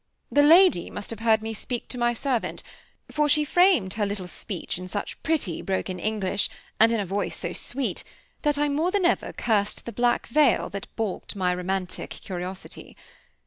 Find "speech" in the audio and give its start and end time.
4.27-4.79